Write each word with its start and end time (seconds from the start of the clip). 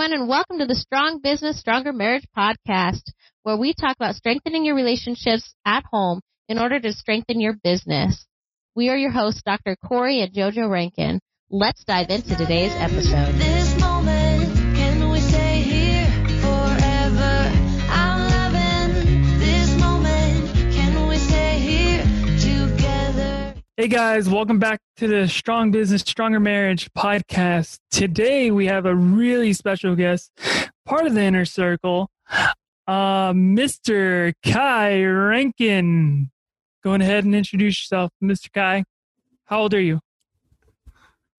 everyone, 0.00 0.18
and 0.18 0.30
welcome 0.30 0.58
to 0.58 0.64
the 0.64 0.74
Strong 0.74 1.20
Business, 1.22 1.60
Stronger 1.60 1.92
Marriage 1.92 2.26
podcast, 2.34 3.02
where 3.42 3.58
we 3.58 3.74
talk 3.74 3.96
about 3.96 4.14
strengthening 4.14 4.64
your 4.64 4.74
relationships 4.74 5.52
at 5.66 5.84
home 5.90 6.22
in 6.48 6.58
order 6.58 6.80
to 6.80 6.92
strengthen 6.94 7.38
your 7.38 7.54
business. 7.62 8.24
We 8.74 8.88
are 8.88 8.96
your 8.96 9.10
hosts, 9.10 9.42
Dr. 9.44 9.76
Corey 9.76 10.22
and 10.22 10.32
JoJo 10.32 10.70
Rankin. 10.70 11.20
Let's 11.50 11.84
dive 11.84 12.08
into 12.08 12.34
today's 12.34 12.72
episode. 12.78 13.59
Hey 23.80 23.88
guys, 23.88 24.28
welcome 24.28 24.58
back 24.58 24.78
to 24.98 25.08
the 25.08 25.26
Strong 25.26 25.70
Business, 25.70 26.02
Stronger 26.02 26.38
Marriage 26.38 26.92
podcast. 26.92 27.78
Today 27.90 28.50
we 28.50 28.66
have 28.66 28.84
a 28.84 28.94
really 28.94 29.54
special 29.54 29.96
guest, 29.96 30.30
part 30.84 31.06
of 31.06 31.14
the 31.14 31.22
inner 31.22 31.46
circle, 31.46 32.10
uh, 32.86 33.32
Mr. 33.32 34.34
Kai 34.44 35.02
Rankin. 35.02 36.30
Go 36.84 36.92
ahead 36.92 37.24
and 37.24 37.34
introduce 37.34 37.80
yourself, 37.80 38.10
Mr. 38.22 38.52
Kai. 38.52 38.84
How 39.46 39.60
old 39.60 39.72
are 39.72 39.80
you? 39.80 40.00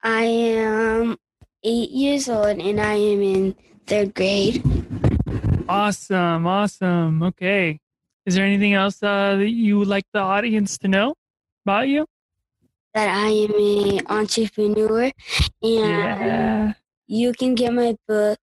I 0.02 0.24
am 0.24 1.18
eight 1.64 1.92
years 1.92 2.28
old 2.28 2.58
and 2.58 2.82
I 2.82 2.96
am 2.96 3.22
in 3.22 3.56
third 3.86 4.16
grade. 4.16 4.64
Awesome, 5.70 6.48
awesome. 6.48 7.22
Okay. 7.22 7.80
Is 8.26 8.34
there 8.34 8.46
anything 8.46 8.74
else 8.74 9.04
uh, 9.04 9.36
that 9.36 9.52
you 9.52 9.78
would 9.78 9.88
like 9.88 10.06
the 10.12 10.22
audience 10.22 10.80
to 10.80 10.88
know 10.88 11.14
about 11.68 11.88
you? 11.88 12.08
That 12.94 13.08
I 13.10 13.30
am 13.30 13.54
an 13.56 14.06
entrepreneur 14.08 15.04
and 15.04 15.14
Yeah. 15.62 16.74
you 17.08 17.32
can 17.34 17.56
get 17.56 17.74
my 17.74 17.96
book. 18.08 18.38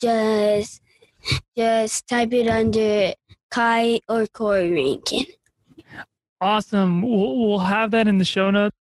Just 0.00 0.80
just 1.56 2.08
type 2.08 2.32
it 2.32 2.48
under 2.48 3.12
Kai 3.50 4.00
or 4.08 4.26
Corey 4.26 4.72
Rankin. 4.72 5.26
Awesome. 6.40 7.02
We'll, 7.02 7.36
we'll 7.38 7.58
have 7.60 7.90
that 7.92 8.08
in 8.08 8.18
the 8.18 8.24
show 8.24 8.50
notes. 8.50 8.76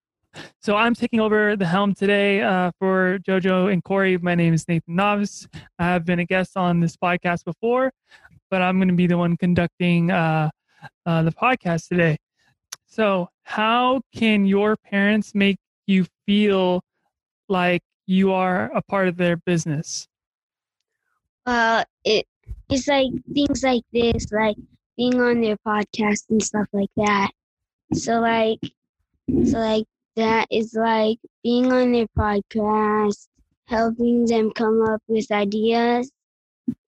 So 0.63 0.77
I'm 0.77 0.95
taking 0.95 1.21
over 1.21 1.57
the 1.57 1.67
helm 1.67 1.95
today 1.95 2.41
uh, 2.41 2.71
for 2.79 3.19
JoJo 3.19 3.71
and 3.73 3.85
Corey. 3.85 4.17
My 4.19 4.35
name 4.35 4.55
is 4.55 4.67
Nathan 4.67 4.97
Novice. 4.97 5.47
I 5.79 5.85
have 5.85 6.05
been 6.07 6.21
a 6.21 6.25
guest 6.25 6.57
on 6.57 6.81
this 6.81 6.97
podcast 6.97 7.45
before, 7.45 7.93
but 8.51 8.63
I'm 8.63 8.79
going 8.79 8.89
to 8.89 8.95
be 8.95 9.07
the 9.07 9.19
one 9.19 9.37
conducting 9.37 10.11
uh, 10.11 10.49
uh, 11.05 11.23
the 11.23 11.33
podcast 11.33 11.89
today. 11.89 12.17
So, 12.93 13.31
how 13.45 14.03
can 14.15 14.45
your 14.45 14.77
parents 14.77 15.35
make 15.35 15.57
you 15.87 16.05
feel 16.27 16.83
like 17.49 17.81
you 18.07 18.33
are 18.33 18.71
a 18.77 18.83
part 18.83 19.09
of 19.09 19.17
their 19.17 19.39
business? 19.39 20.07
Well, 21.47 21.87
it 22.05 22.27
it's 22.69 22.87
like 22.87 23.09
things 23.33 23.63
like 23.63 23.81
this, 23.95 24.31
like 24.31 24.57
being 24.99 25.19
on 25.23 25.41
their 25.41 25.57
podcast 25.67 26.29
and 26.29 26.43
stuff 26.43 26.67
like 26.75 26.91
that. 26.97 27.31
So 27.95 28.21
like 28.21 28.59
so 29.43 29.57
like 29.57 29.87
that 30.17 30.49
is 30.51 30.75
like 30.75 31.17
being 31.43 31.73
on 31.73 31.93
their 31.93 32.09
podcast, 32.09 33.27
helping 33.69 34.27
them 34.27 34.51
come 34.51 34.83
up 34.83 35.01
with 35.09 35.33
ideas 35.33 36.13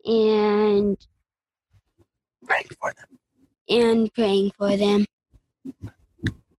and 0.04 0.98
Right 2.42 2.68
for 2.78 2.92
them. 2.92 3.18
and 3.70 4.12
praying 4.12 4.52
for 4.58 4.76
them. 4.76 5.06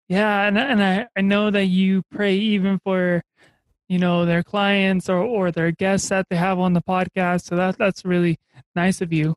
Yeah, 0.08 0.48
and 0.48 0.58
and 0.58 0.84
I, 0.84 1.08
I 1.16 1.22
know 1.22 1.50
that 1.50 1.66
you 1.66 2.04
pray 2.12 2.36
even 2.36 2.80
for, 2.84 3.24
you 3.90 3.98
know, 3.98 4.26
their 4.26 4.44
clients 4.44 5.10
or, 5.10 5.18
or 5.18 5.52
their 5.52 5.72
guests 5.72 6.10
that 6.10 6.28
they 6.30 6.36
have 6.36 6.60
on 6.60 6.74
the 6.74 6.82
podcast. 6.82 7.46
So 7.46 7.56
that 7.56 7.78
that's 7.78 8.06
really 8.06 8.38
nice 8.76 9.02
of 9.02 9.12
you. 9.12 9.36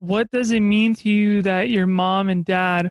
What 0.00 0.30
does 0.30 0.50
it 0.50 0.60
mean 0.60 0.94
to 0.96 1.08
you 1.08 1.40
that 1.42 1.70
your 1.70 1.86
mom 1.86 2.28
and 2.28 2.44
dad 2.44 2.90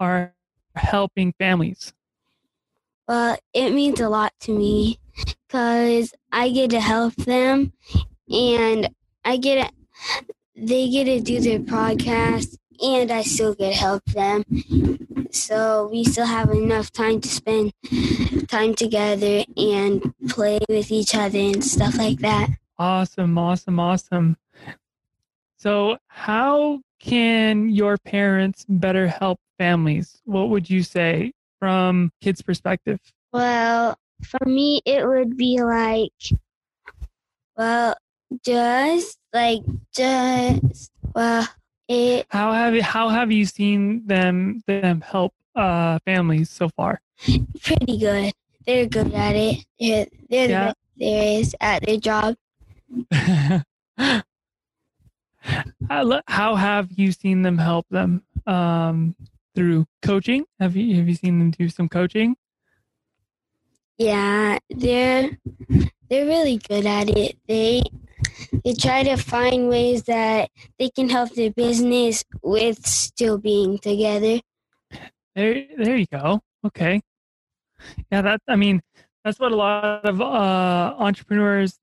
are 0.00 0.34
helping 0.74 1.32
families? 1.38 1.92
Well, 3.06 3.38
it 3.54 3.70
means 3.70 4.00
a 4.00 4.08
lot 4.08 4.32
to 4.40 4.52
me 4.56 4.98
because 5.46 6.12
I 6.32 6.50
get 6.50 6.70
to 6.70 6.80
help 6.80 7.14
them 7.14 7.72
and 8.28 8.90
I 9.24 9.36
get 9.36 9.66
to, 9.66 10.24
they 10.56 10.90
get 10.90 11.04
to 11.04 11.20
do 11.20 11.40
their 11.40 11.60
podcast 11.60 12.58
and 12.82 13.10
I 13.10 13.22
still 13.22 13.54
get 13.54 13.74
help 13.74 14.04
them. 14.06 14.44
So 15.30 15.88
we 15.90 16.04
still 16.04 16.26
have 16.26 16.50
enough 16.50 16.92
time 16.92 17.20
to 17.20 17.28
spend 17.28 17.72
time 18.48 18.74
together 18.74 19.44
and 19.56 20.14
play 20.28 20.58
with 20.68 20.90
each 20.90 21.14
other 21.14 21.38
and 21.38 21.64
stuff 21.64 21.96
like 21.98 22.18
that. 22.20 22.50
Awesome, 22.78 23.36
awesome, 23.36 23.80
awesome. 23.80 24.36
So, 25.58 25.98
how 26.06 26.80
can 27.00 27.70
your 27.70 27.98
parents 27.98 28.64
better 28.68 29.08
help 29.08 29.40
families? 29.58 30.20
What 30.24 30.50
would 30.50 30.70
you 30.70 30.84
say 30.84 31.32
from 31.58 32.12
kids' 32.20 32.42
perspective? 32.42 33.00
Well, 33.32 33.98
for 34.22 34.46
me, 34.46 34.80
it 34.84 35.06
would 35.06 35.36
be 35.36 35.60
like, 35.62 36.12
well, 37.56 37.96
just 38.44 39.18
like, 39.32 39.62
just, 39.92 40.92
well, 41.14 41.48
it, 41.88 42.26
How 42.30 42.52
have 42.52 42.74
you, 42.74 42.82
how 42.82 43.08
have 43.08 43.32
you 43.32 43.44
seen 43.46 44.06
them 44.06 44.62
them 44.66 45.00
help 45.00 45.32
uh, 45.54 45.98
families 46.04 46.50
so 46.50 46.68
far? 46.68 47.00
pretty 47.62 47.98
good. 47.98 48.32
They're 48.66 48.86
good 48.86 49.12
at 49.14 49.34
it. 49.34 49.64
They're, 49.80 50.06
they're 50.28 50.48
Yeah. 50.48 50.60
the 50.60 50.66
best 50.66 50.76
there 50.98 51.40
is 51.40 51.56
at 51.60 51.82
their 51.86 51.96
job. 51.96 52.36
how 55.88 56.20
how 56.26 56.54
have 56.56 56.92
you 56.92 57.12
seen 57.12 57.42
them 57.42 57.58
help 57.58 57.86
them 57.90 58.22
um, 58.46 59.14
through 59.54 59.86
coaching? 60.02 60.44
Have 60.60 60.76
you 60.76 60.96
have 60.96 61.08
you 61.08 61.14
seen 61.14 61.38
them 61.38 61.50
do 61.50 61.68
some 61.68 61.88
coaching? 61.88 62.36
Yeah, 63.96 64.58
they're 64.70 65.30
they're 66.08 66.26
really 66.26 66.58
good 66.58 66.86
at 66.86 67.08
it. 67.08 67.36
They 67.46 67.82
they 68.64 68.74
try 68.74 69.02
to 69.02 69.16
find 69.16 69.68
ways 69.68 70.04
that 70.04 70.50
they 70.78 70.90
can 70.90 71.08
help 71.08 71.34
their 71.34 71.50
business 71.50 72.24
with 72.42 72.86
still 72.86 73.38
being 73.38 73.78
together. 73.78 74.40
There 75.34 75.64
there 75.76 75.96
you 75.96 76.06
go. 76.06 76.40
Okay. 76.64 77.00
Yeah, 78.10 78.22
that 78.22 78.40
I 78.48 78.56
mean 78.56 78.80
that's 79.24 79.38
what 79.38 79.52
a 79.52 79.56
lot 79.56 80.04
of 80.04 80.20
uh, 80.20 80.94
entrepreneurs 80.98 81.78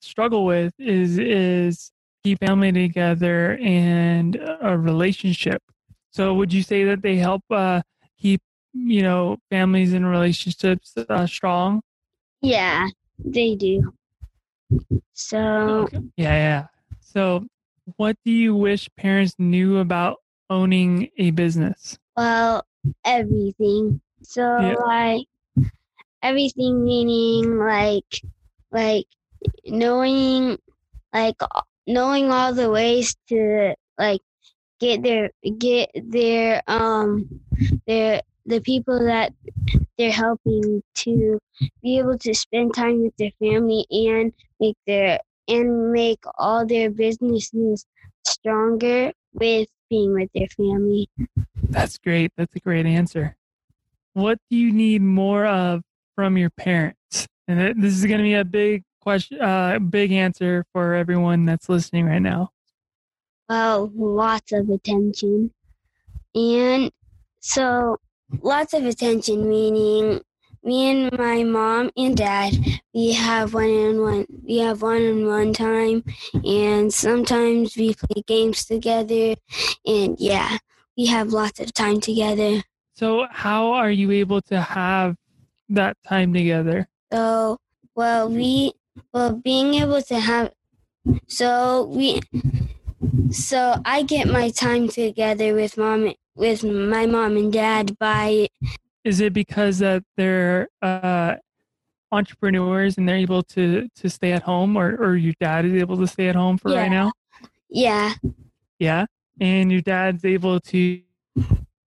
struggle 0.00 0.44
with 0.44 0.74
is 0.78 1.18
is 1.18 1.92
keep 2.24 2.38
family 2.40 2.72
together 2.72 3.58
and 3.60 4.36
a 4.60 4.76
relationship. 4.78 5.62
So 6.10 6.34
would 6.34 6.52
you 6.52 6.62
say 6.62 6.84
that 6.84 7.02
they 7.02 7.16
help 7.16 7.42
uh, 7.50 7.82
keep 8.18 8.40
you 8.74 9.02
know 9.02 9.38
families 9.50 9.92
and 9.92 10.08
relationships 10.08 10.94
uh, 10.96 11.26
strong? 11.26 11.82
Yeah, 12.40 12.88
they 13.18 13.54
do. 13.54 13.92
So 15.14 15.88
Okay. 15.88 15.98
Yeah, 16.16 16.34
yeah. 16.34 16.66
So, 17.00 17.46
what 17.96 18.16
do 18.24 18.30
you 18.30 18.54
wish 18.54 18.88
parents 18.96 19.34
knew 19.38 19.78
about 19.78 20.18
owning 20.50 21.10
a 21.18 21.30
business? 21.30 21.98
Well, 22.16 22.64
everything. 23.04 24.00
So 24.22 24.42
Yeah. 24.42 24.74
like 24.86 25.26
everything 26.22 26.84
meaning 26.84 27.58
like 27.58 28.22
like 28.70 29.06
knowing 29.66 30.58
like 31.12 31.36
knowing 31.86 32.30
all 32.30 32.54
the 32.54 32.70
ways 32.70 33.16
to 33.28 33.74
like 33.98 34.20
get 34.80 35.02
their 35.02 35.30
get 35.58 35.90
their 35.94 36.62
um 36.66 37.28
their 37.86 38.22
the 38.46 38.60
people 38.60 38.98
that 39.04 39.32
they're 39.98 40.12
helping 40.12 40.82
to 40.94 41.38
be 41.82 41.98
able 41.98 42.18
to 42.18 42.34
spend 42.34 42.74
time 42.74 43.02
with 43.02 43.16
their 43.16 43.32
family 43.40 43.86
and 43.90 44.32
make 44.62 44.76
their 44.86 45.18
and 45.48 45.92
make 45.92 46.20
all 46.38 46.64
their 46.66 46.90
businesses 46.90 47.84
stronger 48.24 49.12
with 49.34 49.68
being 49.90 50.12
with 50.14 50.30
their 50.34 50.46
family. 50.48 51.08
That's 51.68 51.98
great. 51.98 52.32
That's 52.36 52.54
a 52.54 52.60
great 52.60 52.86
answer. 52.86 53.36
What 54.14 54.38
do 54.50 54.56
you 54.56 54.72
need 54.72 55.02
more 55.02 55.46
of 55.46 55.82
from 56.14 56.36
your 56.36 56.50
parents? 56.50 57.26
And 57.48 57.82
this 57.82 57.94
is 57.94 58.04
going 58.06 58.18
to 58.18 58.24
be 58.24 58.34
a 58.34 58.44
big 58.44 58.84
question, 59.00 59.40
uh, 59.40 59.78
big 59.78 60.12
answer 60.12 60.64
for 60.72 60.94
everyone 60.94 61.44
that's 61.44 61.68
listening 61.68 62.06
right 62.06 62.22
now. 62.22 62.50
Well, 63.48 63.90
lots 63.94 64.52
of 64.52 64.70
attention. 64.70 65.50
And 66.34 66.90
so, 67.40 67.98
lots 68.40 68.72
of 68.74 68.86
attention, 68.86 69.48
meaning 69.48 70.20
me 70.64 70.90
and 70.90 71.18
my 71.18 71.42
mom 71.42 71.90
and 71.96 72.16
dad, 72.16 72.54
we 72.94 73.12
have 73.12 73.54
one 73.54 73.70
on 73.70 74.00
one, 74.00 74.26
we 74.44 74.58
have 74.58 74.82
one 74.82 75.02
on 75.06 75.26
one 75.26 75.52
time, 75.52 76.04
and 76.44 76.92
sometimes 76.92 77.76
we 77.76 77.94
play 77.94 78.22
games 78.26 78.64
together. 78.64 79.34
And 79.84 80.18
yeah, 80.18 80.58
we 80.96 81.06
have 81.06 81.28
lots 81.32 81.60
of 81.60 81.72
time 81.72 82.00
together. 82.00 82.62
So, 82.94 83.26
how 83.30 83.72
are 83.72 83.90
you 83.90 84.10
able 84.12 84.40
to 84.42 84.60
have 84.60 85.16
that 85.68 85.96
time 86.06 86.32
together? 86.32 86.88
So, 87.12 87.58
well, 87.94 88.28
we, 88.28 88.72
well, 89.12 89.32
being 89.34 89.74
able 89.74 90.02
to 90.02 90.20
have, 90.20 90.52
So 91.26 91.84
we 91.86 92.20
so 93.30 93.80
I 93.84 94.02
get 94.02 94.28
my 94.28 94.50
time 94.50 94.88
together 94.88 95.54
with 95.54 95.76
mom 95.76 96.12
with 96.36 96.62
my 96.64 97.06
mom 97.06 97.36
and 97.36 97.52
dad 97.52 97.98
by 97.98 98.48
Is 99.04 99.20
it 99.20 99.32
because 99.32 99.78
that 99.78 100.04
they're 100.16 100.68
uh, 100.80 101.36
entrepreneurs 102.12 102.98
and 102.98 103.08
they're 103.08 103.16
able 103.16 103.42
to 103.42 103.88
to 103.96 104.10
stay 104.10 104.32
at 104.32 104.42
home, 104.42 104.76
or 104.76 104.94
or 104.96 105.16
your 105.16 105.34
dad 105.40 105.64
is 105.64 105.74
able 105.74 105.96
to 105.98 106.06
stay 106.06 106.28
at 106.28 106.36
home 106.36 106.58
for 106.58 106.70
Yeah. 106.70 106.78
right 106.82 106.90
now? 106.90 107.12
yeah, 107.68 108.14
Yeah, 108.78 109.06
and 109.40 109.72
your 109.72 109.80
dad's 109.80 110.24
able 110.24 110.60
to 110.60 111.00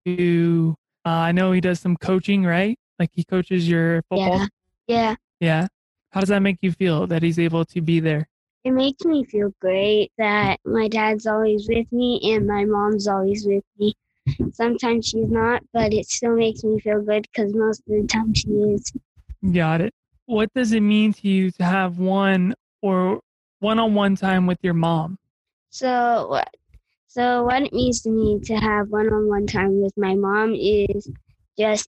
to. 0.05 0.75
Uh, 1.05 1.09
I 1.09 1.31
know 1.31 1.51
he 1.51 1.61
does 1.61 1.79
some 1.79 1.95
coaching, 1.97 2.43
right? 2.43 2.77
Like 2.97 3.11
he 3.13 3.23
coaches 3.23 3.69
your 3.69 4.01
football. 4.09 4.39
yeah. 4.39 4.47
Yeah. 4.87 5.15
Yeah. 5.39 5.67
How 6.11 6.19
does 6.21 6.29
that 6.29 6.41
make 6.41 6.57
you 6.61 6.71
feel 6.71 7.05
that 7.07 7.21
he's 7.21 7.37
able 7.37 7.63
to 7.65 7.81
be 7.81 7.99
there? 7.99 8.27
It 8.63 8.71
makes 8.71 9.05
me 9.05 9.23
feel 9.25 9.53
great 9.61 10.11
that 10.17 10.59
my 10.65 10.87
dad's 10.87 11.27
always 11.27 11.67
with 11.69 11.91
me 11.91 12.19
and 12.33 12.47
my 12.47 12.65
mom's 12.65 13.07
always 13.07 13.45
with 13.45 13.63
me. 13.77 13.93
Sometimes 14.53 15.07
she's 15.07 15.29
not, 15.29 15.63
but 15.73 15.93
it 15.93 16.07
still 16.07 16.35
makes 16.35 16.63
me 16.63 16.79
feel 16.79 17.01
good 17.01 17.27
because 17.31 17.53
most 17.53 17.79
of 17.87 18.01
the 18.01 18.07
time 18.07 18.33
she 18.33 18.49
is. 18.49 18.91
Got 19.53 19.81
it. 19.81 19.93
What 20.25 20.49
does 20.53 20.71
it 20.71 20.81
mean 20.81 21.13
to 21.13 21.27
you 21.27 21.51
to 21.51 21.63
have 21.63 21.99
one 21.99 22.55
or 22.81 23.19
one-on-one 23.59 24.15
time 24.15 24.47
with 24.47 24.57
your 24.63 24.73
mom? 24.73 25.17
So, 25.69 26.27
what- 26.29 26.55
so 27.07 27.43
what 27.43 27.61
it 27.63 27.73
means 27.73 28.01
to 28.01 28.11
me 28.11 28.39
to 28.41 28.55
have 28.55 28.89
one-on-one 28.89 29.47
time 29.47 29.81
with 29.81 29.95
my 29.97 30.15
mom 30.15 30.53
is 30.55 31.09
just 31.57 31.87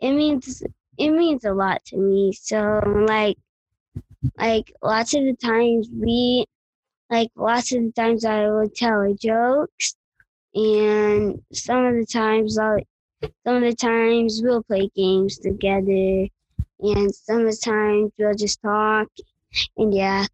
it 0.00 0.12
means 0.12 0.62
it 0.96 1.10
means 1.10 1.44
a 1.44 1.52
lot 1.52 1.84
to 1.86 1.96
me. 1.96 2.32
So, 2.32 2.80
like, 3.08 3.36
like 4.38 4.72
lots 4.82 5.14
of 5.14 5.22
the 5.24 5.34
times 5.36 5.88
we, 5.92 6.46
like 7.10 7.30
lots 7.36 7.72
of 7.72 7.82
the 7.84 7.92
times 7.92 8.24
I 8.24 8.48
will 8.48 8.68
tell 8.68 8.90
her 8.90 9.12
jokes, 9.14 9.94
and 10.54 11.42
some 11.52 11.84
of 11.84 11.94
the 11.94 12.06
times 12.06 12.58
I'll, 12.58 12.78
some 13.46 13.56
of 13.56 13.62
the 13.62 13.74
times 13.74 14.40
we'll 14.42 14.62
play 14.62 14.88
games 14.94 15.38
together, 15.38 16.28
and 16.80 17.14
some 17.14 17.40
of 17.40 17.46
the 17.46 17.60
times 17.62 18.12
we'll 18.18 18.34
just 18.34 18.60
talk, 18.62 19.08
and 19.76 19.94
yeah, 19.94 20.26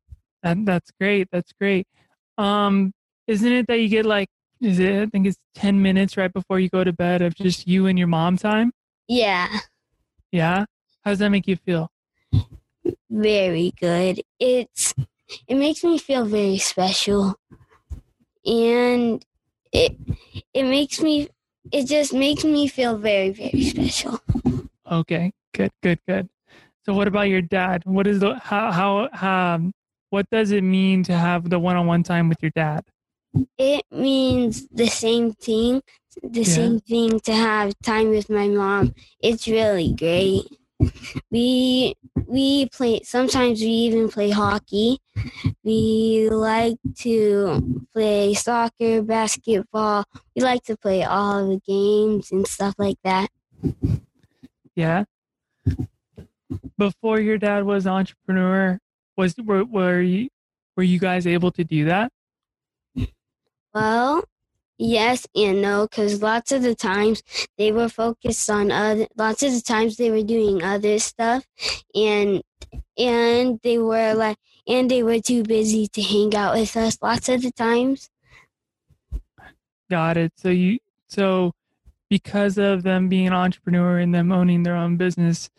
That 0.42 0.64
that's 0.64 0.90
great. 1.00 1.28
That's 1.32 1.52
great. 1.52 1.86
Um, 2.38 2.92
isn't 3.26 3.52
it 3.52 3.66
that 3.68 3.78
you 3.80 3.88
get 3.88 4.04
like 4.06 4.28
is 4.60 4.78
it 4.78 4.94
I 5.02 5.06
think 5.06 5.26
it's 5.26 5.38
ten 5.54 5.80
minutes 5.82 6.16
right 6.16 6.32
before 6.32 6.58
you 6.60 6.68
go 6.68 6.84
to 6.84 6.92
bed 6.92 7.22
of 7.22 7.34
just 7.34 7.66
you 7.66 7.86
and 7.86 7.98
your 7.98 8.08
mom 8.08 8.36
time? 8.36 8.72
yeah. 9.08 9.48
Yeah. 10.32 10.64
How 11.02 11.10
does 11.10 11.18
that 11.20 11.28
make 11.30 11.46
you 11.46 11.56
feel? 11.56 11.90
very 13.10 13.72
good. 13.80 14.20
It's 14.40 14.94
it 15.48 15.54
makes 15.56 15.84
me 15.84 15.96
feel 15.98 16.24
very 16.24 16.58
special. 16.58 17.34
And 18.44 19.24
it 19.74 19.96
it 20.54 20.62
makes 20.62 21.00
me 21.02 21.28
it 21.72 21.86
just 21.86 22.14
makes 22.14 22.44
me 22.44 22.68
feel 22.68 22.96
very, 22.96 23.30
very 23.30 23.62
special. 23.62 24.20
Okay. 24.90 25.32
Good. 25.54 25.72
Good. 25.82 26.00
Good. 26.08 26.28
So 26.84 26.94
what 26.94 27.08
about 27.08 27.28
your 27.28 27.42
dad? 27.42 27.82
What 27.84 28.06
is 28.06 28.20
the 28.20 28.34
how 28.38 28.70
how 28.70 29.08
um 29.20 29.72
what 30.10 30.28
does 30.30 30.52
it 30.52 30.62
mean 30.62 31.02
to 31.04 31.14
have 31.16 31.50
the 31.50 31.58
one-on-one 31.58 32.02
time 32.04 32.28
with 32.28 32.38
your 32.42 32.52
dad? 32.54 32.84
It 33.58 33.84
means 33.90 34.68
the 34.68 34.86
same 34.86 35.32
thing, 35.32 35.82
the 36.22 36.40
Yeah. 36.40 36.54
same 36.58 36.78
thing 36.80 37.18
to 37.20 37.32
have 37.32 37.74
time 37.82 38.10
with 38.10 38.30
my 38.30 38.46
mom. 38.46 38.94
It's 39.20 39.48
really 39.48 39.92
great. 39.92 40.44
We 41.30 41.94
we 42.26 42.68
play 42.68 43.02
sometimes 43.02 43.60
we 43.60 43.68
even 43.68 44.08
play 44.08 44.30
hockey. 44.30 44.98
We 45.62 46.28
like 46.30 46.76
to 46.98 47.84
play 47.92 48.34
soccer, 48.34 49.02
basketball. 49.02 50.04
We 50.34 50.42
like 50.42 50.62
to 50.64 50.76
play 50.76 51.04
all 51.04 51.48
the 51.48 51.60
games 51.66 52.32
and 52.32 52.46
stuff 52.46 52.74
like 52.78 52.98
that. 53.04 53.30
Yeah. 54.74 55.04
Before 56.76 57.20
your 57.20 57.38
dad 57.38 57.64
was 57.64 57.86
an 57.86 57.92
entrepreneur, 57.92 58.78
was 59.16 59.34
were, 59.44 59.64
were 59.64 60.00
you 60.00 60.28
were 60.76 60.82
you 60.82 60.98
guys 60.98 61.26
able 61.26 61.50
to 61.52 61.64
do 61.64 61.86
that? 61.86 62.12
Well, 63.72 64.24
yes 64.78 65.26
and 65.34 65.62
no, 65.62 65.86
because 65.88 66.22
lots 66.22 66.52
of 66.52 66.62
the 66.62 66.74
times 66.74 67.22
they 67.58 67.72
were 67.72 67.88
focused 67.88 68.48
on 68.50 68.70
other. 68.70 69.06
Lots 69.16 69.42
of 69.42 69.52
the 69.52 69.62
times 69.62 69.96
they 69.96 70.10
were 70.10 70.22
doing 70.22 70.62
other 70.62 70.98
stuff, 70.98 71.44
and 71.94 72.42
and 72.98 73.60
they 73.62 73.78
were 73.78 74.14
like, 74.14 74.36
and 74.66 74.90
they 74.90 75.02
were 75.02 75.20
too 75.20 75.42
busy 75.42 75.86
to 75.88 76.02
hang 76.02 76.34
out 76.34 76.54
with 76.54 76.76
us. 76.76 76.98
Lots 77.02 77.28
of 77.28 77.42
the 77.42 77.52
times, 77.52 78.08
Got 79.90 80.16
it. 80.16 80.32
So 80.36 80.48
you 80.48 80.78
so 81.08 81.52
because 82.10 82.58
of 82.58 82.82
them 82.82 83.08
being 83.08 83.26
an 83.26 83.32
entrepreneur 83.32 83.98
and 83.98 84.14
them 84.14 84.32
owning 84.32 84.62
their 84.62 84.76
own 84.76 84.96
business 84.96 85.50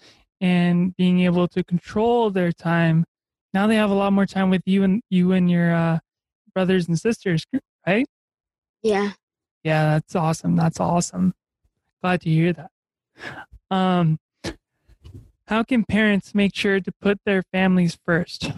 and 0.42 0.96
being 0.96 1.22
able 1.22 1.48
to 1.50 1.64
control 1.64 2.30
their 2.30 2.52
time, 2.52 3.06
now 3.54 3.68
they 3.68 3.76
have 3.76 3.90
a 3.90 3.94
lot 3.96 4.14
more 4.14 4.26
time 4.26 4.50
with 4.50 4.62
you 4.66 4.84
and 4.84 5.02
you 5.10 5.32
and 5.32 5.50
your 5.50 5.74
uh, 5.74 6.00
brothers 6.54 6.88
and 6.88 7.00
sisters, 7.00 7.46
right? 7.88 8.06
Yeah. 8.86 9.12
Yeah, 9.64 9.94
that's 9.94 10.16
awesome. 10.16 10.56
That's 10.56 10.80
awesome. 10.80 11.34
Glad 12.04 12.22
to 12.22 12.30
hear 12.30 12.54
that. 12.54 12.70
Um, 13.72 14.20
how 15.48 15.64
can 15.64 15.84
parents 15.84 16.36
make 16.36 16.56
sure 16.56 16.80
to 16.80 16.92
put 17.02 17.18
their 17.26 17.42
families 17.52 17.98
first? 18.06 18.52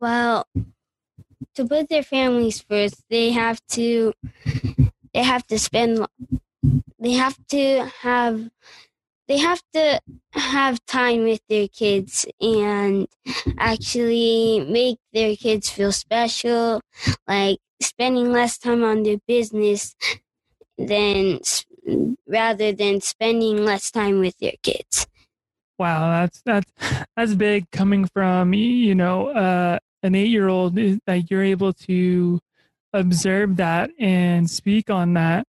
Well, 0.00 0.48
to 1.54 1.64
put 1.64 1.88
their 1.88 2.02
families 2.02 2.60
first, 2.60 3.04
they 3.08 3.30
have 3.30 3.64
to 3.68 4.12
they 5.14 5.22
have 5.22 5.46
to 5.46 5.58
spend 5.60 6.04
they 6.98 7.12
have 7.12 7.38
to 7.50 7.88
have 8.00 8.50
they 9.30 9.38
have 9.38 9.62
to 9.72 10.00
have 10.32 10.84
time 10.86 11.22
with 11.22 11.40
their 11.48 11.68
kids 11.68 12.26
and 12.40 13.06
actually 13.58 14.66
make 14.68 14.98
their 15.12 15.36
kids 15.36 15.70
feel 15.70 15.92
special 15.92 16.80
like 17.28 17.58
spending 17.80 18.32
less 18.32 18.58
time 18.58 18.82
on 18.82 19.04
their 19.04 19.18
business 19.28 19.94
than 20.76 21.38
rather 22.26 22.72
than 22.72 23.00
spending 23.00 23.64
less 23.64 23.92
time 23.92 24.18
with 24.18 24.36
their 24.38 24.58
kids 24.64 25.06
Wow, 25.78 26.10
that's 26.10 26.42
that's 26.44 26.70
that's 27.16 27.32
big 27.32 27.70
coming 27.70 28.04
from 28.04 28.52
you 28.52 28.94
know 28.94 29.28
uh, 29.28 29.78
an 30.02 30.14
eight-year-old 30.14 30.74
that 30.74 31.30
you're 31.30 31.42
able 31.42 31.72
to 31.72 32.38
observe 32.92 33.56
that 33.56 33.90
and 33.98 34.50
speak 34.50 34.90
on 34.90 35.14
that. 35.14 35.46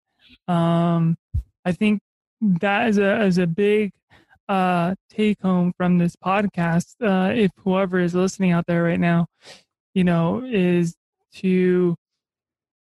Um, 0.48 1.15
I 1.63 1.74
think 1.74 2.00
that 2.42 2.89
is 2.89 2.98
a 2.98 3.24
is 3.24 3.38
a 3.38 3.48
big 3.48 3.92
uh, 4.48 4.96
take 5.10 5.42
home 5.42 5.74
from 5.77 5.98
this 5.98 6.15
podcast. 6.15 6.96
Uh, 7.01 7.34
if 7.34 7.51
whoever 7.63 8.00
is 8.00 8.13
listening 8.13 8.51
out 8.51 8.65
there 8.68 8.84
right 8.84 9.00
now, 9.00 9.27
you 9.94 10.04
know, 10.04 10.44
is 10.46 10.96
to 11.36 11.96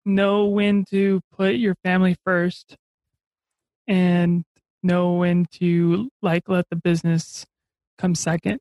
know 0.05 0.45
when 0.45 0.85
to 0.85 1.21
put 1.35 1.55
your 1.55 1.75
family 1.83 2.15
first 2.23 2.77
and 3.87 4.43
know 4.83 5.13
when 5.13 5.45
to 5.51 6.09
like 6.21 6.47
let 6.47 6.69
the 6.69 6.75
business 6.75 7.45
come 7.97 8.15
second. 8.15 8.59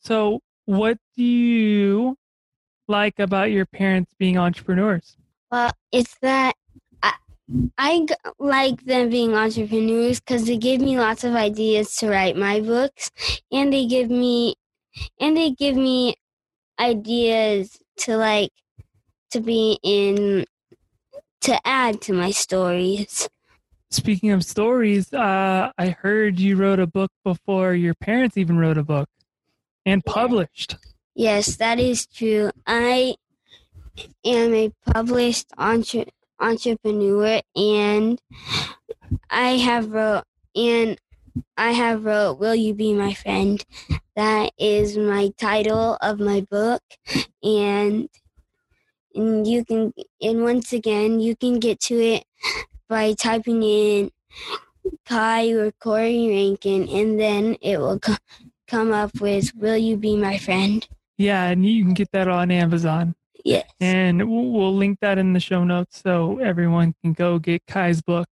So, 0.00 0.40
what 0.64 0.98
do 1.16 1.22
you 1.22 2.16
like 2.88 3.18
about 3.18 3.50
your 3.50 3.66
parents 3.66 4.12
being 4.18 4.38
entrepreneurs? 4.38 5.16
Well, 5.50 5.70
it's 5.92 6.16
that 6.22 6.54
I, 7.78 8.06
like 8.38 8.84
them 8.84 9.10
being 9.10 9.34
entrepreneurs 9.34 10.20
because 10.20 10.46
they 10.46 10.56
give 10.56 10.80
me 10.80 10.98
lots 10.98 11.24
of 11.24 11.34
ideas 11.34 11.94
to 11.96 12.08
write 12.08 12.36
my 12.36 12.60
books, 12.60 13.10
and 13.52 13.72
they 13.72 13.86
give 13.86 14.10
me, 14.10 14.56
and 15.20 15.36
they 15.36 15.50
give 15.50 15.76
me 15.76 16.16
ideas 16.78 17.78
to 17.98 18.16
like 18.16 18.50
to 19.30 19.40
be 19.40 19.78
in 19.82 20.44
to 21.42 21.60
add 21.66 22.00
to 22.02 22.12
my 22.12 22.30
stories. 22.30 23.28
Speaking 23.90 24.32
of 24.32 24.44
stories, 24.44 25.12
uh, 25.12 25.70
I 25.78 25.90
heard 25.90 26.40
you 26.40 26.56
wrote 26.56 26.80
a 26.80 26.86
book 26.86 27.12
before 27.24 27.74
your 27.74 27.94
parents 27.94 28.36
even 28.36 28.58
wrote 28.58 28.78
a 28.78 28.82
book 28.82 29.08
and 29.84 30.04
published. 30.04 30.76
Yes, 31.14 31.56
that 31.56 31.78
is 31.78 32.06
true. 32.06 32.50
I 32.66 33.14
am 34.24 34.54
a 34.54 34.72
published 34.92 35.46
entre- 35.56 36.06
entrepreneur, 36.40 37.40
and 37.54 38.20
I 39.30 39.56
have 39.58 39.90
wrote 39.90 40.24
and 40.54 40.98
I 41.56 41.72
have 41.72 42.04
wrote 42.04 42.38
"Will 42.38 42.54
You 42.54 42.74
Be 42.74 42.94
My 42.94 43.14
Friend." 43.14 43.64
That 44.16 44.52
is 44.58 44.96
my 44.96 45.30
title 45.36 45.98
of 46.00 46.20
my 46.20 46.40
book, 46.40 46.82
and 47.42 48.08
and 49.14 49.46
you 49.46 49.64
can 49.64 49.92
and 50.20 50.42
once 50.42 50.72
again 50.72 51.20
you 51.20 51.36
can 51.36 51.58
get 51.58 51.80
to 51.80 51.94
it 51.94 52.24
by 52.88 53.12
typing 53.14 53.62
in 53.62 54.10
Kai 55.04 55.50
or 55.50 55.72
Corey 55.72 56.28
Rankin, 56.28 56.88
and 56.88 57.18
then 57.18 57.56
it 57.60 57.78
will 57.78 57.98
co- 57.98 58.16
come 58.66 58.92
up 58.92 59.20
with 59.20 59.52
"Will 59.54 59.76
You 59.76 59.96
Be 59.96 60.16
My 60.16 60.38
Friend." 60.38 60.86
Yeah, 61.18 61.44
and 61.46 61.64
you 61.64 61.84
can 61.84 61.94
get 61.94 62.12
that 62.12 62.28
on 62.28 62.50
Amazon. 62.50 63.14
Yes. 63.46 63.70
And 63.78 64.28
we'll 64.28 64.50
we'll 64.50 64.74
link 64.74 64.98
that 65.02 65.18
in 65.18 65.32
the 65.32 65.38
show 65.38 65.62
notes 65.62 66.02
so 66.02 66.40
everyone 66.40 66.96
can 67.00 67.12
go 67.12 67.38
get 67.38 67.64
Kai's 67.64 68.02
book. 68.02 68.28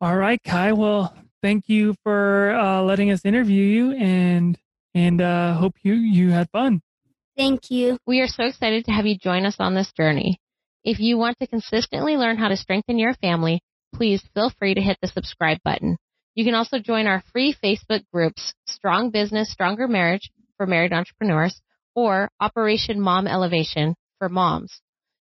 All 0.00 0.16
right, 0.16 0.42
Kai. 0.42 0.72
Well, 0.72 1.14
thank 1.42 1.68
you 1.68 1.94
for 2.02 2.52
uh, 2.54 2.80
letting 2.80 3.10
us 3.10 3.20
interview 3.22 3.62
you, 3.62 3.92
and 3.92 4.58
and 4.94 5.20
uh, 5.20 5.52
hope 5.56 5.74
you 5.82 5.92
you 5.92 6.30
had 6.30 6.48
fun. 6.52 6.80
Thank 7.36 7.70
you. 7.70 7.98
We 8.06 8.22
are 8.22 8.28
so 8.28 8.44
excited 8.44 8.86
to 8.86 8.92
have 8.92 9.04
you 9.04 9.18
join 9.18 9.44
us 9.44 9.56
on 9.58 9.74
this 9.74 9.92
journey. 9.92 10.38
If 10.82 10.98
you 10.98 11.18
want 11.18 11.38
to 11.40 11.46
consistently 11.46 12.16
learn 12.16 12.38
how 12.38 12.48
to 12.48 12.56
strengthen 12.56 12.98
your 12.98 13.12
family, 13.12 13.60
please 13.94 14.22
feel 14.32 14.52
free 14.58 14.72
to 14.72 14.80
hit 14.80 14.96
the 15.02 15.08
subscribe 15.08 15.58
button. 15.62 15.98
You 16.34 16.46
can 16.46 16.54
also 16.54 16.78
join 16.78 17.06
our 17.06 17.22
free 17.30 17.54
Facebook 17.62 18.04
groups, 18.10 18.54
Strong 18.66 19.10
Business, 19.10 19.52
Stronger 19.52 19.86
Marriage 19.86 20.30
for 20.56 20.66
married 20.66 20.94
entrepreneurs, 20.94 21.60
or 21.94 22.30
Operation 22.40 23.00
Mom 23.00 23.26
Elevation 23.26 23.94
for 24.18 24.28
moms. 24.28 24.80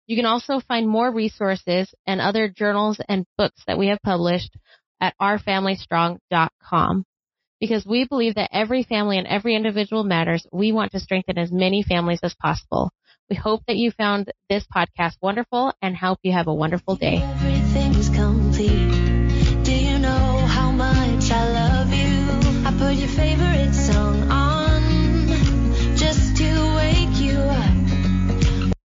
You 0.08 0.16
can 0.16 0.26
also 0.26 0.60
find 0.60 0.88
more 0.88 1.12
resources 1.12 1.94
and 2.06 2.20
other 2.20 2.50
journals 2.50 3.00
and 3.08 3.26
books 3.38 3.62
that 3.68 3.78
we 3.78 3.88
have 3.88 4.00
published 4.04 4.58
at 5.00 5.16
ourfamilystrong.com. 5.22 7.06
Because 7.60 7.86
we 7.86 8.06
believe 8.06 8.36
that 8.36 8.50
every 8.52 8.84
family 8.84 9.20
and 9.20 9.28
every 9.28 9.56
individual 9.56 10.04
matters, 10.04 10.46
we 10.52 10.72
want 10.72 10.92
to 10.94 11.00
strengthen 11.00 11.38
as 11.38 11.52
many 11.52 11.84
families 11.84 12.20
as 12.24 12.34
possible. 12.34 12.92
We 13.30 13.36
hope 13.36 13.62
that 13.68 13.78
you 13.78 13.92
found 13.92 14.32
this 14.50 14.66
podcast 14.76 15.14
wonderful 15.22 15.72
and 15.82 15.96
hope 15.96 16.20
you 16.24 16.34
have 16.34 16.48
a 16.48 16.54
wonderful 16.54 16.96
day. 16.96 17.51